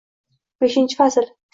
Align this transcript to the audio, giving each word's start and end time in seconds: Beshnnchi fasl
Beshnnchi 0.65 0.99
fasl 1.03 1.33